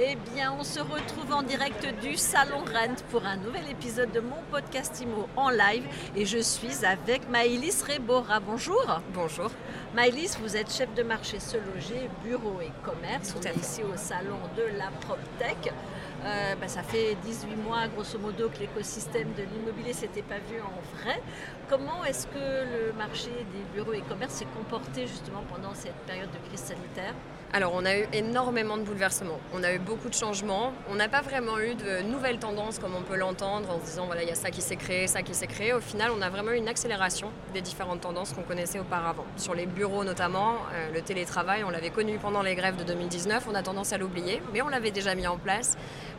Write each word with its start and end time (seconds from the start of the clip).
Eh 0.00 0.14
bien, 0.32 0.54
on 0.56 0.62
se 0.62 0.78
retrouve 0.78 1.32
en 1.32 1.42
direct 1.42 1.84
du 2.00 2.16
Salon 2.16 2.58
Rent 2.58 3.02
pour 3.10 3.26
un 3.26 3.36
nouvel 3.36 3.68
épisode 3.68 4.12
de 4.12 4.20
mon 4.20 4.36
podcast 4.48 5.00
IMO 5.00 5.28
en 5.34 5.50
live. 5.50 5.82
Et 6.14 6.24
je 6.24 6.38
suis 6.38 6.84
avec 6.84 7.28
Maïlis 7.28 7.82
Rebora. 7.82 8.38
Bonjour. 8.38 9.00
Bonjour. 9.12 9.50
Maïlis. 9.96 10.36
vous 10.40 10.56
êtes 10.56 10.72
chef 10.72 10.94
de 10.94 11.02
marché 11.02 11.40
se 11.40 11.56
loger, 11.56 12.08
bureau 12.22 12.60
et 12.60 12.70
commerce. 12.84 13.34
Tout 13.34 13.40
on 13.42 13.48
est 13.48 13.56
ici 13.56 13.82
au 13.82 13.96
Salon 13.96 14.38
de 14.56 14.78
la 14.78 14.90
PropTech. 15.00 15.72
Euh, 16.24 16.47
bah, 16.60 16.68
ça 16.68 16.82
fait 16.82 17.16
18 17.24 17.56
mois, 17.56 17.86
grosso 17.88 18.18
modo, 18.18 18.48
que 18.48 18.58
l'écosystème 18.58 19.28
de 19.34 19.42
l'immobilier 19.42 19.92
s'était 19.92 20.22
pas 20.22 20.38
vu 20.38 20.60
en 20.60 20.96
vrai. 20.96 21.20
Comment 21.68 22.04
est-ce 22.04 22.26
que 22.26 22.38
le 22.38 22.92
marché 22.96 23.30
des 23.30 23.62
bureaux 23.74 23.92
et 23.92 24.00
commerces 24.02 24.34
s'est 24.34 24.46
comporté 24.56 25.06
justement 25.06 25.42
pendant 25.48 25.74
cette 25.74 25.96
période 26.06 26.30
de 26.30 26.48
crise 26.48 26.60
sanitaire? 26.60 27.14
Alors, 27.50 27.72
on 27.74 27.86
a 27.86 27.96
eu 27.96 28.04
énormément 28.12 28.76
de 28.76 28.82
bouleversements. 28.82 29.40
On 29.54 29.62
a 29.62 29.72
eu 29.72 29.78
beaucoup 29.78 30.10
de 30.10 30.14
changements. 30.14 30.74
On 30.90 30.96
n'a 30.96 31.08
pas 31.08 31.22
vraiment 31.22 31.58
eu 31.58 31.74
de 31.74 32.02
nouvelles 32.02 32.38
tendances 32.38 32.78
comme 32.78 32.94
on 32.94 33.00
peut 33.00 33.16
l'entendre 33.16 33.70
en 33.70 33.80
se 33.80 33.86
disant 33.86 34.04
voilà, 34.04 34.22
il 34.22 34.28
y 34.28 34.32
a 34.32 34.34
ça 34.34 34.50
qui 34.50 34.60
s'est 34.60 34.76
créé, 34.76 35.06
ça 35.06 35.22
qui 35.22 35.34
s'est 35.34 35.46
créé. 35.46 35.72
Au 35.72 35.80
final, 35.80 36.10
on 36.14 36.20
a 36.20 36.28
vraiment 36.28 36.50
eu 36.50 36.56
une 36.56 36.68
accélération 36.68 37.30
des 37.54 37.62
différentes 37.62 38.02
tendances 38.02 38.34
qu'on 38.34 38.42
connaissait 38.42 38.80
auparavant. 38.80 39.24
Sur 39.38 39.54
les 39.54 39.64
bureaux 39.64 40.04
notamment, 40.04 40.56
euh, 40.74 40.92
le 40.92 41.00
télétravail, 41.00 41.64
on 41.64 41.70
l'avait 41.70 41.88
connu 41.88 42.18
pendant 42.18 42.42
les 42.42 42.54
grèves 42.54 42.76
de 42.76 42.84
2019. 42.84 43.46
On 43.50 43.54
a 43.54 43.62
tendance 43.62 43.94
à 43.94 43.98
l'oublier, 43.98 44.42
mais 44.52 44.60
on 44.60 44.68
l'avait 44.68 44.90
déjà 44.90 45.14
mis 45.14 45.26
en 45.26 45.38
place. 45.38 45.78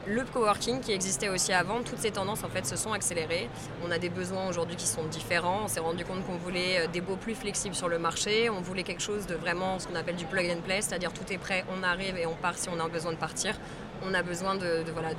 Le 0.09 0.23
coworking 0.23 0.79
qui 0.79 0.91
existait 0.91 1.29
aussi 1.29 1.53
avant, 1.53 1.83
toutes 1.83 1.99
ces 1.99 2.09
tendances 2.09 2.43
en 2.43 2.49
fait 2.49 2.65
se 2.65 2.75
sont 2.75 2.93
accélérées. 2.93 3.47
On 3.85 3.91
a 3.91 3.99
des 3.99 4.09
besoins 4.09 4.49
aujourd'hui 4.49 4.75
qui 4.75 4.87
sont 4.87 5.03
différents. 5.03 5.65
On 5.65 5.67
s'est 5.67 5.81
rendu 5.81 6.03
compte 6.03 6.25
qu'on 6.25 6.35
voulait 6.35 6.79
euh, 6.79 6.87
des 6.87 6.99
baux 6.99 7.15
plus 7.15 7.35
flexibles 7.35 7.75
sur 7.75 7.87
le 7.87 7.99
marché. 7.99 8.49
On 8.49 8.59
voulait 8.59 8.81
quelque 8.81 9.03
chose 9.03 9.27
de 9.27 9.35
vraiment 9.35 9.77
ce 9.77 9.87
qu'on 9.87 9.93
appelle 9.93 10.15
du 10.15 10.25
plug 10.25 10.49
and 10.49 10.61
play, 10.61 10.81
c'est-à-dire 10.81 11.13
tout 11.13 11.31
est 11.31 11.37
prêt, 11.37 11.63
on 11.77 11.83
arrive 11.83 12.17
et 12.17 12.25
on 12.25 12.33
part 12.33 12.57
si 12.57 12.69
on 12.69 12.83
a 12.83 12.87
besoin 12.87 13.11
de 13.11 13.17
partir. 13.17 13.53
On 14.01 14.13
a 14.15 14.23
besoin 14.23 14.55
de, 14.55 14.83
voilà, 14.93 15.09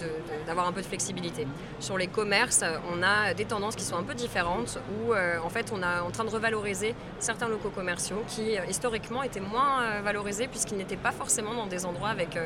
d'avoir 0.46 0.66
un 0.66 0.72
peu 0.72 0.80
de 0.80 0.86
flexibilité. 0.86 1.46
Sur 1.78 1.96
les 1.98 2.06
commerces, 2.06 2.64
on 2.90 3.02
a 3.02 3.34
des 3.34 3.44
tendances 3.44 3.76
qui 3.76 3.84
sont 3.84 3.96
un 3.96 4.02
peu 4.02 4.14
différentes 4.14 4.78
où 4.90 5.12
euh, 5.12 5.38
en 5.44 5.50
fait 5.50 5.70
on 5.72 5.82
est 5.82 6.00
en 6.00 6.10
train 6.10 6.24
de 6.24 6.30
revaloriser 6.30 6.94
certains 7.18 7.48
locaux 7.48 7.68
commerciaux 7.68 8.24
qui 8.26 8.56
euh, 8.56 8.62
historiquement 8.68 9.22
étaient 9.22 9.38
moins 9.38 10.00
valorisés 10.00 10.48
puisqu'ils 10.48 10.78
n'étaient 10.78 10.96
pas 10.96 11.12
forcément 11.12 11.54
dans 11.54 11.66
des 11.66 11.84
endroits 11.84 12.08
avec 12.08 12.38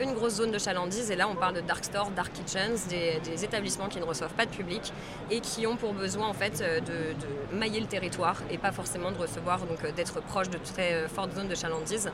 une 0.00 0.12
grosse 0.12 0.34
zone 0.34 0.50
de 0.50 0.58
chalandise. 0.58 1.10
Et 1.10 1.16
là, 1.16 1.28
on 1.28 1.34
parle 1.34 1.54
de 1.54 1.60
dark 1.60 1.84
stores, 1.84 2.10
dark 2.10 2.32
kitchens, 2.32 2.86
des, 2.88 3.44
établissements 3.44 3.88
qui 3.88 3.98
ne 3.98 4.04
reçoivent 4.04 4.32
pas 4.32 4.46
de 4.46 4.50
public 4.50 4.92
et 5.30 5.40
qui 5.40 5.66
ont 5.66 5.76
pour 5.76 5.92
besoin 5.92 6.26
en 6.28 6.32
fait 6.32 6.60
euh, 6.60 6.80
de, 6.80 7.56
mailler 7.56 7.80
le 7.80 7.86
territoire 7.86 8.42
et 8.50 8.58
pas 8.58 8.72
forcément 8.72 9.12
de 9.12 9.18
recevoir, 9.18 9.60
donc 9.66 9.84
euh, 9.84 9.92
d'être 9.92 10.20
proche 10.22 10.48
de 10.48 10.58
très 10.58 10.94
euh, 10.94 11.08
fortes 11.08 11.34
zones 11.34 11.48
de 11.48 11.54
chalandise. 11.54 12.10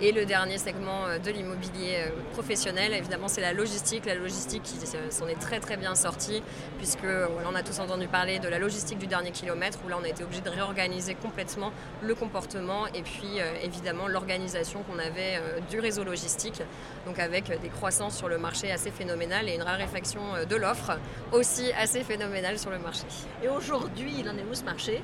Et 0.00 0.12
le 0.12 0.24
dernier 0.24 0.58
segment 0.58 1.06
de 1.24 1.30
l'immobilier 1.32 2.04
professionnel, 2.32 2.94
évidemment, 2.94 3.26
c'est 3.26 3.40
la 3.40 3.52
logistique. 3.52 4.06
La 4.06 4.14
logistique 4.14 4.62
qui 4.62 4.76
s'en 5.10 5.26
est 5.26 5.40
très 5.40 5.58
très 5.58 5.76
bien 5.76 5.96
sortie, 5.96 6.40
puisque 6.76 7.02
on 7.04 7.52
a 7.56 7.64
tous 7.64 7.80
entendu 7.80 8.06
parler 8.06 8.38
de 8.38 8.46
la 8.46 8.60
logistique 8.60 8.98
du 8.98 9.08
dernier 9.08 9.32
kilomètre, 9.32 9.80
où 9.84 9.88
là 9.88 9.96
on 10.00 10.04
a 10.04 10.08
été 10.08 10.22
obligé 10.22 10.40
de 10.40 10.50
réorganiser 10.50 11.16
complètement 11.16 11.72
le 12.00 12.14
comportement 12.14 12.86
et 12.86 13.02
puis 13.02 13.40
évidemment 13.64 14.06
l'organisation 14.06 14.84
qu'on 14.84 15.00
avait 15.00 15.42
du 15.68 15.80
réseau 15.80 16.04
logistique, 16.04 16.62
donc 17.04 17.17
avec 17.18 17.60
des 17.60 17.68
croissances 17.68 18.16
sur 18.16 18.28
le 18.28 18.38
marché 18.38 18.70
assez 18.70 18.90
phénoménales 18.90 19.48
et 19.48 19.54
une 19.54 19.62
raréfaction 19.62 20.34
euh, 20.34 20.44
de 20.44 20.56
l'offre 20.56 20.98
aussi 21.32 21.72
assez 21.72 22.02
phénoménale 22.02 22.58
sur 22.58 22.70
le 22.70 22.78
marché. 22.78 23.04
Et 23.42 23.48
aujourd'hui, 23.48 24.14
il 24.18 24.28
en 24.28 24.36
est 24.36 24.44
où 24.50 24.54
ce 24.54 24.64
marché? 24.64 25.02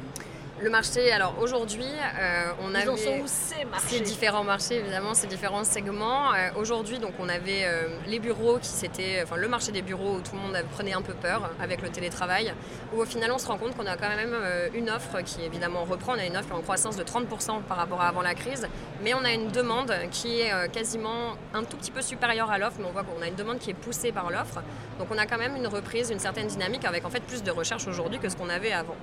Le 0.60 0.70
marché, 0.70 1.10
alors 1.10 1.34
aujourd'hui, 1.40 1.84
euh, 1.84 2.52
on 2.62 2.74
avait... 2.76 2.88
en 2.88 2.96
sont 2.96 3.18
où 3.18 3.26
ces 3.26 3.64
marchés 3.64 3.98
Ces 3.98 4.00
différents 4.00 4.44
marchés, 4.44 4.76
évidemment, 4.76 5.12
ces 5.12 5.26
différents 5.26 5.64
segments. 5.64 6.32
Euh, 6.32 6.50
Aujourd'hui, 6.56 7.00
donc, 7.00 7.14
on 7.18 7.28
avait 7.28 7.64
euh, 7.64 7.88
les 8.06 8.20
bureaux 8.20 8.58
qui 8.58 8.68
s'étaient, 8.68 9.20
enfin, 9.24 9.36
le 9.36 9.48
marché 9.48 9.72
des 9.72 9.82
bureaux 9.82 10.14
où 10.14 10.20
tout 10.20 10.36
le 10.36 10.40
monde 10.40 10.56
prenait 10.70 10.92
un 10.92 11.02
peu 11.02 11.12
peur 11.12 11.50
avec 11.60 11.82
le 11.82 11.88
télétravail. 11.88 12.54
Où 12.94 13.02
au 13.02 13.04
final, 13.04 13.32
on 13.32 13.38
se 13.38 13.48
rend 13.48 13.58
compte 13.58 13.76
qu'on 13.76 13.86
a 13.86 13.96
quand 13.96 14.08
même 14.08 14.34
une 14.74 14.90
offre 14.90 15.22
qui 15.22 15.42
évidemment 15.42 15.84
reprend. 15.84 16.12
On 16.14 16.18
a 16.18 16.24
une 16.24 16.36
offre 16.36 16.54
en 16.54 16.60
croissance 16.60 16.96
de 16.96 17.02
30% 17.02 17.62
par 17.62 17.76
rapport 17.76 18.00
à 18.00 18.08
avant 18.14 18.22
la 18.22 18.34
crise, 18.34 18.68
mais 19.02 19.12
on 19.14 19.24
a 19.24 19.32
une 19.32 19.48
demande 19.48 19.92
qui 20.12 20.40
est 20.40 20.52
quasiment 20.70 21.32
un 21.52 21.64
tout 21.64 21.76
petit 21.76 21.90
peu 21.90 22.00
supérieure 22.00 22.50
à 22.50 22.58
l'offre. 22.58 22.76
Mais 22.78 22.86
on 22.86 22.92
voit 22.92 23.02
qu'on 23.02 23.20
a 23.22 23.26
une 23.26 23.34
demande 23.34 23.58
qui 23.58 23.70
est 23.70 23.74
poussée 23.74 24.12
par 24.12 24.30
l'offre. 24.30 24.62
Donc, 25.00 25.08
on 25.10 25.18
a 25.18 25.26
quand 25.26 25.38
même 25.38 25.56
une 25.56 25.66
reprise, 25.66 26.10
une 26.10 26.20
certaine 26.20 26.46
dynamique 26.46 26.84
avec 26.84 27.04
en 27.04 27.10
fait 27.10 27.24
plus 27.24 27.42
de 27.42 27.50
recherche 27.50 27.88
aujourd'hui 27.88 28.20
que 28.20 28.28
ce 28.28 28.36
qu'on 28.36 28.48
avait 28.48 28.72
avant. 28.72 28.96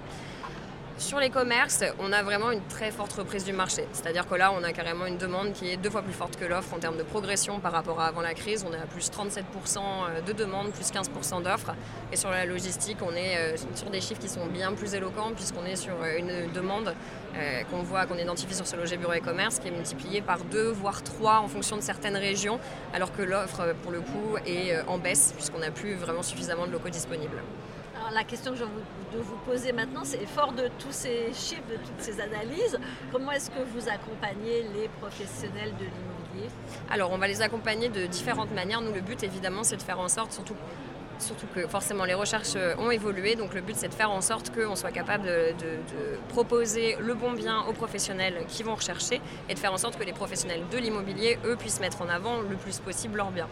Sur 1.02 1.20
les 1.20 1.32
commerces, 1.32 1.84
on 1.98 2.14
a 2.14 2.22
vraiment 2.22 2.52
une 2.52 2.62
très 2.62 2.92
forte 2.92 3.14
reprise 3.14 3.44
du 3.44 3.54
marché. 3.54 3.88
C'est-à-dire 3.92 4.28
que 4.28 4.36
là, 4.36 4.54
on 4.54 4.64
a 4.64 4.72
carrément 4.72 5.08
une 5.08 5.18
demande 5.18 5.52
qui 5.52 5.68
est 5.68 5.76
deux 5.76 5.90
fois 5.90 6.04
plus 6.04 6.14
forte 6.14 6.38
que 6.38 6.46
l'offre 6.46 6.76
en 6.76 6.78
termes 6.78 6.96
de 6.96 7.02
progression 7.02 7.60
par 7.60 7.72
rapport 7.72 8.00
à 8.00 8.06
avant 8.06 8.22
la 8.22 8.36
crise. 8.36 8.64
On 8.70 8.72
est 8.72 8.78
à 8.78 8.86
plus 8.86 9.10
37% 9.10 10.24
de 10.28 10.32
demandes, 10.32 10.70
plus 10.70 10.92
15% 10.92 11.42
d'offres. 11.42 11.74
Et 12.14 12.18
sur 12.18 12.30
la 12.30 12.46
logistique, 12.46 13.00
on 13.02 13.16
est 13.16 13.36
euh, 13.36 13.58
sur 13.74 13.90
des 13.90 14.00
chiffres 14.00 14.22
qui 14.22 14.30
sont 14.30 14.46
bien 14.46 14.74
plus 14.74 14.94
éloquents 14.94 15.32
puisqu'on 15.36 15.66
est 15.66 15.76
sur 15.76 15.96
euh, 16.04 16.20
une 16.20 16.52
demande 16.54 16.94
euh, 17.36 17.64
qu'on 17.72 17.82
voit, 17.82 18.06
qu'on 18.06 18.20
identifie 18.20 18.54
sur 18.54 18.68
ce 18.68 18.76
loger 18.76 18.98
bureau 18.98 19.14
et 19.14 19.22
commerce 19.22 19.58
qui 19.58 19.70
est 19.70 19.72
multipliée 19.72 20.22
par 20.22 20.44
deux, 20.44 20.70
voire 20.70 21.02
trois 21.02 21.40
en 21.40 21.48
fonction 21.48 21.78
de 21.78 21.82
certaines 21.82 22.16
régions, 22.16 22.60
alors 22.94 23.12
que 23.12 23.24
l'offre, 23.24 23.74
pour 23.82 23.92
le 23.92 24.02
coup, 24.02 24.38
est 24.46 24.80
en 24.88 25.00
baisse 25.00 25.34
puisqu'on 25.36 25.60
n'a 25.60 25.72
plus 25.72 25.96
vraiment 25.96 26.22
suffisamment 26.22 26.68
de 26.68 26.72
locaux 26.72 26.90
disponibles. 26.90 27.42
La 28.10 28.26
question 28.26 28.52
que 28.52 28.58
envie 28.64 28.74
de 29.14 29.20
vous 29.20 29.38
poser 29.46 29.72
maintenant, 29.72 30.02
c'est 30.04 30.26
fort 30.26 30.52
de 30.52 30.68
tous 30.80 30.92
ces 30.92 31.32
chiffres, 31.34 31.64
de 31.70 31.78
toutes 31.78 32.00
ces 32.00 32.20
analyses, 32.20 32.78
comment 33.12 33.32
est-ce 33.32 33.50
que 33.50 33.62
vous 33.74 33.88
accompagnez 33.88 34.64
les 34.74 34.90
professionnels 35.00 35.72
de 35.80 35.86
l'immobilier? 35.86 36.50
Alors, 36.90 37.12
on 37.12 37.18
va 37.18 37.28
les 37.28 37.42
accompagner 37.42 37.88
de 37.88 38.06
différentes 38.08 38.52
manières. 38.52 38.82
Nous, 38.82 38.94
le 38.94 39.02
but, 39.02 39.24
évidemment, 39.24 39.64
c'est 39.64 39.78
de 39.78 39.82
faire 39.82 40.00
en 40.00 40.10
sorte, 40.10 40.34
surtout, 40.34 40.56
surtout 41.22 41.48
que 41.56 41.68
forcément 41.68 42.06
les 42.06 42.14
recherches 42.14 42.54
euh, 42.56 42.76
ont 42.78 42.92
évolué, 42.92 43.36
donc 43.36 43.54
le 43.54 43.62
but, 43.62 43.76
c'est 43.76 43.88
de 43.90 43.94
faire 43.94 44.12
en 44.12 44.22
sorte 44.22 44.54
qu'on 44.54 44.76
soit 44.76 44.92
capable 44.92 45.24
de, 45.26 45.52
de- 45.60 46.18
proposer 46.30 46.96
le 47.00 47.14
bon 47.14 47.32
bien 47.34 47.62
aux 47.68 47.74
professionnels 47.74 48.46
qui 48.48 48.64
vont 48.64 48.76
rechercher 48.76 49.22
et 49.50 49.54
de 49.54 49.60
faire 49.60 49.74
en 49.74 49.78
sorte 49.78 49.98
que 49.98 50.04
les 50.04 50.14
professionnels 50.14 50.62
de 50.72 50.78
l'immobilier, 50.78 51.38
eux, 51.46 51.56
puissent 51.56 51.80
mettre 51.82 52.02
en 52.02 52.10
avant 52.10 52.40
le 52.42 52.56
plus 52.56 52.80
possible 52.80 53.18
leur 53.18 53.32
bien. 53.32 53.48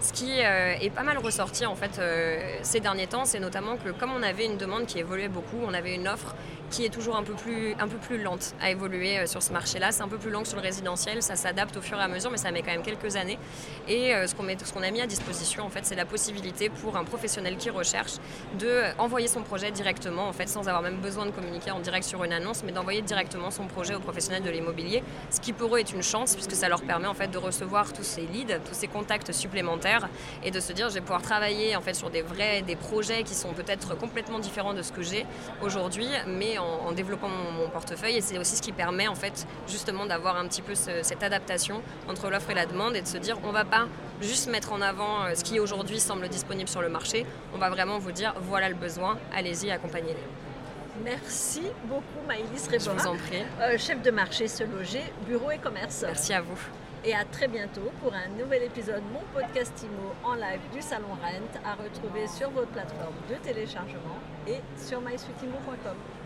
Ce 0.00 0.12
qui 0.12 0.40
euh, 0.42 0.74
est 0.80 0.90
pas 0.90 1.02
mal 1.02 1.16
ressorti 1.18 1.64
en 1.64 1.74
fait 1.76 1.98
euh, 1.98 2.38
ces 2.62 2.80
derniers 2.80 3.06
temps, 3.06 3.24
c'est 3.24 3.40
notamment 3.40 3.76
que 3.76 3.90
comme 3.90 4.12
on 4.12 4.22
avait 4.22 4.44
une 4.44 4.56
demande 4.58 4.86
qui 4.86 4.98
évoluait 4.98 5.28
beaucoup, 5.28 5.56
on 5.64 5.72
avait 5.72 5.94
une 5.94 6.08
offre 6.08 6.34
qui 6.70 6.84
est 6.84 6.88
toujours 6.90 7.16
un 7.16 7.22
peu 7.22 7.34
plus, 7.34 7.74
un 7.78 7.86
peu 7.86 7.96
plus 7.98 8.20
lente 8.20 8.54
à 8.60 8.70
évoluer 8.70 9.26
sur 9.28 9.42
ce 9.42 9.52
marché-là. 9.52 9.92
C'est 9.92 10.02
un 10.02 10.08
peu 10.08 10.18
plus 10.18 10.30
lent 10.30 10.42
que 10.42 10.48
sur 10.48 10.56
le 10.56 10.62
résidentiel, 10.62 11.22
ça 11.22 11.36
s'adapte 11.36 11.76
au 11.76 11.80
fur 11.82 11.98
et 11.98 12.02
à 12.02 12.08
mesure, 12.08 12.30
mais 12.32 12.36
ça 12.36 12.50
met 12.50 12.62
quand 12.62 12.72
même 12.72 12.82
quelques 12.82 13.14
années. 13.16 13.38
Et 13.86 14.12
ce 14.26 14.34
qu'on 14.34 14.42
met- 14.42 14.56
ce 14.62 14.72
qu'on 14.72 14.82
a 14.82 14.90
mis 14.90 15.00
à 15.00 15.06
disposition, 15.06 15.64
en 15.64 15.68
fait, 15.68 15.84
c'est 15.84 15.94
la 15.94 16.06
possibilité 16.06 16.70
pour 16.70 16.96
un 16.96 17.04
professionnel 17.14 17.56
qui 17.56 17.70
recherche 17.70 18.14
de 18.58 18.82
envoyer 18.98 19.28
son 19.28 19.42
projet 19.42 19.70
directement, 19.70 20.26
en 20.28 20.32
fait, 20.32 20.48
sans 20.48 20.66
avoir 20.66 20.82
même 20.82 20.96
besoin 20.96 21.26
de 21.26 21.30
communiquer 21.30 21.70
en 21.70 21.78
direct 21.78 22.04
sur 22.04 22.24
une 22.24 22.32
annonce, 22.32 22.64
mais 22.64 22.72
d'envoyer 22.72 23.02
directement 23.02 23.52
son 23.52 23.66
projet 23.68 23.94
au 23.94 24.00
professionnel 24.00 24.42
de 24.42 24.50
l'immobilier, 24.50 25.04
ce 25.30 25.40
qui 25.40 25.52
pour 25.52 25.76
eux 25.76 25.78
est 25.78 25.92
une 25.92 26.02
chance 26.02 26.34
puisque 26.34 26.56
ça 26.56 26.68
leur 26.68 26.82
permet 26.82 27.06
en 27.06 27.14
fait 27.14 27.28
de 27.28 27.38
recevoir 27.38 27.92
tous 27.92 28.02
ces 28.02 28.22
leads, 28.22 28.58
tous 28.68 28.74
ces 28.74 28.88
contacts 28.88 29.30
supplémentaires 29.30 30.08
et 30.44 30.50
de 30.50 30.58
se 30.58 30.72
dire 30.72 30.88
je 30.88 30.94
vais 30.94 31.00
pouvoir 31.00 31.22
travailler 31.22 31.76
en 31.76 31.80
fait 31.80 31.94
sur 31.94 32.10
des 32.10 32.22
vrais 32.22 32.62
des 32.62 32.76
projets 32.76 33.22
qui 33.22 33.34
sont 33.34 33.52
peut-être 33.52 33.96
complètement 33.96 34.40
différents 34.40 34.74
de 34.74 34.82
ce 34.82 34.90
que 34.90 35.02
j'ai 35.02 35.24
aujourd'hui, 35.62 36.08
mais 36.26 36.58
en, 36.58 36.90
développant 36.92 37.28
mon, 37.28 37.68
portefeuille. 37.68 38.16
Et 38.16 38.20
c'est 38.20 38.38
aussi 38.38 38.56
ce 38.56 38.62
qui 38.62 38.72
permet 38.72 39.06
en 39.06 39.14
fait 39.14 39.46
justement 39.68 40.06
d'avoir 40.06 40.36
un 40.36 40.46
petit 40.48 40.62
peu 40.62 40.74
ce- 40.74 41.02
cette 41.02 41.22
adaptation 41.22 41.80
entre 42.08 42.28
l'offre 42.28 42.50
et 42.50 42.54
la 42.54 42.66
demande 42.66 42.96
et 42.96 43.02
de 43.02 43.06
se 43.06 43.18
dire 43.18 43.36
on 43.44 43.52
va 43.52 43.64
pas 43.64 43.86
juste 44.20 44.48
mettre 44.48 44.72
en 44.72 44.80
avant 44.80 45.24
euh, 45.24 45.34
ce 45.34 45.44
qui 45.44 45.58
aujourd'hui 45.60 46.00
semble 46.00 46.28
disponible 46.28 46.68
sur 46.68 46.82
le 46.82 46.88
marché, 46.88 47.03
on 47.54 47.58
va 47.58 47.70
vraiment 47.70 47.98
vous 47.98 48.12
dire 48.12 48.34
voilà 48.38 48.68
le 48.68 48.74
besoin, 48.74 49.18
allez-y, 49.34 49.70
accompagnez-les. 49.70 50.24
Merci 51.02 51.62
beaucoup 51.84 52.24
Maëlys 52.26 52.68
Je 52.70 52.90
vous 52.90 53.06
en 53.06 53.16
prie. 53.16 53.42
euh, 53.62 53.76
chef 53.78 54.00
de 54.02 54.10
marché 54.12 54.46
Se 54.46 54.62
Loger, 54.64 55.02
bureau 55.26 55.50
et 55.50 55.58
commerce. 55.58 56.02
Merci 56.06 56.32
à 56.32 56.40
vous. 56.40 56.58
Et 57.04 57.14
à 57.14 57.24
très 57.24 57.48
bientôt 57.48 57.90
pour 58.00 58.14
un 58.14 58.28
nouvel 58.40 58.62
épisode 58.62 59.02
Mon 59.12 59.20
Podcast 59.38 59.72
Imo 59.82 60.14
en 60.24 60.34
live 60.34 60.60
du 60.72 60.80
Salon 60.80 61.08
Rent 61.20 61.60
à 61.68 61.74
retrouver 61.74 62.26
sur 62.28 62.48
votre 62.50 62.68
plateforme 62.68 63.14
de 63.28 63.34
téléchargement 63.34 64.18
et 64.46 64.60
sur 64.78 65.00
mysweetimo.com. 65.00 66.23